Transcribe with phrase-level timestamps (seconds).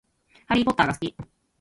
[0.47, 1.15] ハリーポッターが好き